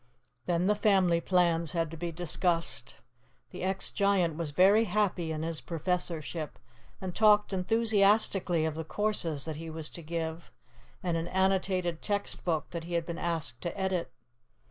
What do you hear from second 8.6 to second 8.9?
of the